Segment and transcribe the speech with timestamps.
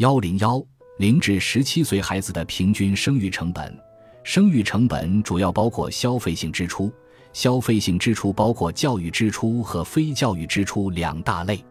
[0.00, 0.64] 幺零幺
[0.96, 3.78] 零至十七岁孩子的平均生育成本，
[4.24, 6.90] 生育成本主要包括消费性支出，
[7.34, 11.62] 消费性支出包括教育支出和非教育支出两大类。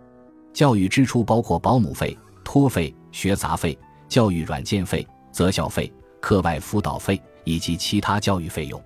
[0.54, 3.76] 教育支出包括保姆费、托费、学杂费、
[4.08, 5.92] 教育软件费、择校费、
[6.22, 8.80] 课外辅导费以及其他教育费用。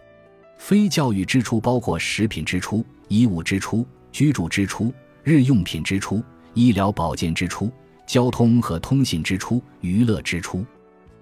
[0.58, 6.24] 非教育支出包括食品支出、衣物支出、居住支出、日用品支出、
[6.54, 7.70] 医疗保健支出。
[8.06, 10.66] 交通和通信支出、娱乐支出，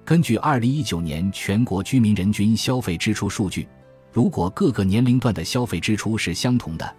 [0.03, 3.67] 根据二零一九年全国居民人均消费支出数据，
[4.11, 6.95] 如果各个年龄段的消费支出是相同的，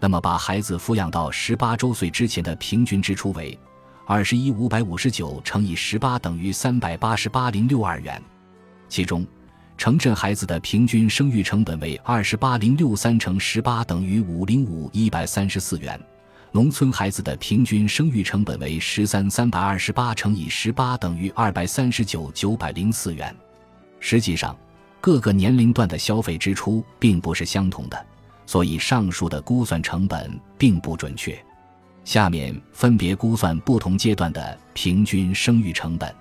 [0.00, 3.58] 那么把孩子抚养到十八周岁之前的平均支出为
[4.06, 8.22] 二十一五百五十九乘以十八等于三百八十八零六二元，
[8.88, 9.26] 其中，
[9.76, 16.00] 城镇孩子的平均生育成本为二十八零六三乘十八等于五零五一百三十四元。
[16.54, 23.34] 农村孩子的平均生育成本为十三三百二十八乘以十八等于二百三十九九百零四元。
[23.98, 24.56] 实际上，
[25.00, 28.06] 各个年龄段的消费支出并不是相同的，
[28.46, 31.36] 所以上述的估算成本并不准确。
[32.04, 36.14] 下面分别估算不同阶段的平均生育成本。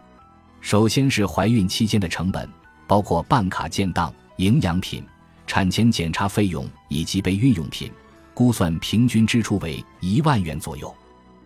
[0.62, 2.50] 首先是怀孕期间的成本，
[2.88, 5.06] 包括办卡建档、营养品、
[5.46, 7.92] 产前检查费用以及备孕用品。
[8.34, 10.94] 估算平均支出为一万元左右，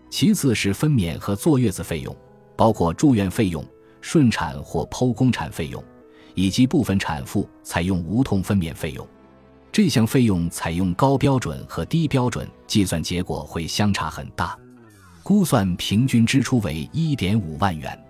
[0.09, 2.15] 其次是分娩和坐月子费用，
[2.55, 3.65] 包括住院费用、
[4.01, 5.83] 顺产或剖宫产费用，
[6.33, 9.05] 以及部分产妇采用无痛分娩费用。
[9.71, 14.57] 这项费用采用高标准和低标准，计算结果会相差很大。
[15.21, 18.01] 估算平均支出为一点五万元。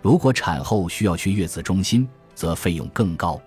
[0.00, 3.40] 如果产后需要去月子中心，则费用更高。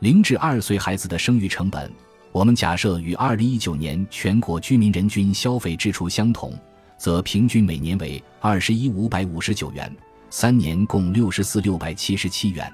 [0.00, 1.90] 零至二岁孩子的生育成本。
[2.32, 6.56] 我们假设与二零一九年全国居民人均消费支出相同，
[6.96, 9.92] 则平均每年为二十一五百五十九元，
[10.30, 12.72] 三年共六十四六百七十七元。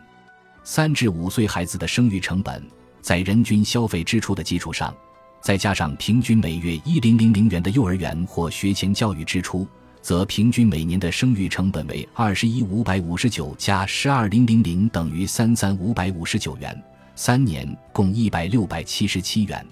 [0.62, 2.62] 三至五岁孩子的生育成本，
[3.00, 4.94] 在人均消费支出的基础上，
[5.40, 9.66] 再加上平均每月一零零零元的幼儿园或学前教育支出，
[10.02, 16.78] 则平均每年的生育成本为二十一五百五十九加十二零零零等于三三五百五十九元。
[17.18, 19.66] 三年共一百六百七十七元，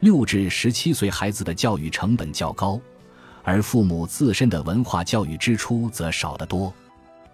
[0.00, 2.78] 六至十七岁孩子的教育成本较高，
[3.44, 6.74] 而父母自身的文化教育支出则少得多。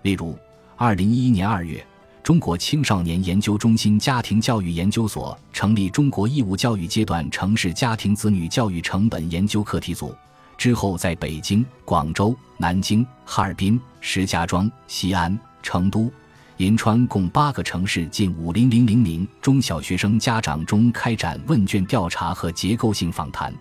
[0.03, 0.39] 例如，
[0.77, 1.83] 二零一一年二月，
[2.23, 10.15] 中国青少年研究中心家庭教育研究所成立中国义务教育阶段城市家庭子女教育成本研究课题组，
[10.59, 16.13] 之后在北京、广州、南京、哈尔滨、石家庄、西安、成都。
[16.59, 23.55] 银川共八个城市近五零零零名中小学生家长中开展问卷调查和结构性访谈。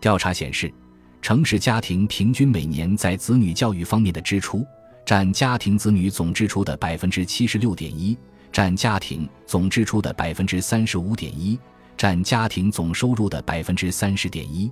[0.00, 0.72] 调查显示，
[1.20, 4.64] 城市家庭平均每年在子女教育方面的支出
[5.04, 8.16] 占家庭子女总支出的百分之七十六点一，
[8.52, 11.58] 占家庭总支出的百分之三十五点一，
[11.96, 14.70] 占家庭总收入的百分之三十点一。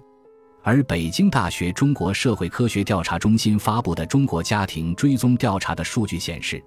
[0.63, 6.63] 而北京大学中国社会科学调查中心发布的《中国家庭追踪调查》的数据显示。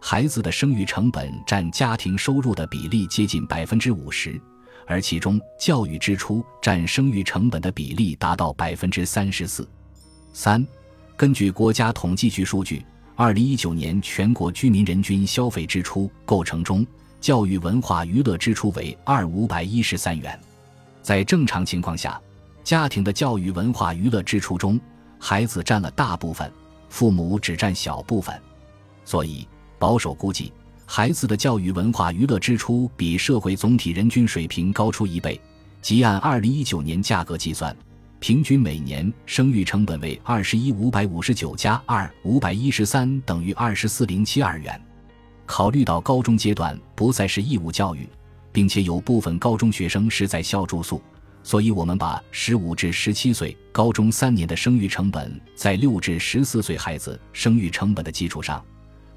[0.00, 4.40] 孩子的生育成本占家庭收入的比例接近百分之五十，
[4.86, 9.68] 而其中教育支出占生育成本的比例达到百分之三十四。
[10.32, 10.64] 三，
[11.16, 12.84] 根据国家统计局数据，
[13.16, 16.86] 二零一九年全国居民人均消费支出构成中，
[17.20, 20.38] 教育文化娱乐支出为二五百一十三元。
[21.02, 22.20] 在正常情况下，
[22.62, 24.80] 家庭的教育文化娱乐支出中，
[25.18, 26.50] 孩子占了大部分，
[26.88, 28.40] 父母只占小部分，
[29.04, 29.46] 所以。
[29.78, 30.52] 保守估计，
[30.84, 35.40] 孩子的教育文化娱乐支出比社会总体人均水平高出一倍。
[35.80, 37.74] 即按二零一九年价格计算，
[38.18, 44.80] 平均每年生育成本为二十一五百五十九加二五百一十三等于二十四零七二元。
[45.46, 48.08] 考虑到高中阶段不再是义务教育，
[48.50, 51.00] 并且有部分高中学生是在校住宿，
[51.44, 58.62] 所以我们把十五至十七岁高中三年的生育成本在六至十四岁孩子生育成本的基础上。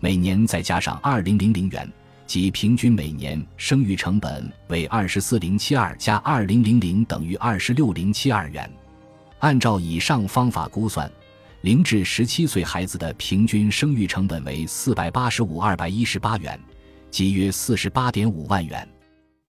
[0.03, 1.87] 每年再加上二零零零元，
[2.25, 8.67] 即平均每年生育成本为二十四零七二加二零零零等于二十六零七二元。
[9.37, 11.09] 按照以上方法估算，
[11.61, 16.59] 零至十七岁孩子的平均生育成本为四百八十五二百一十八元，
[17.11, 18.87] 即约四十八点五万元。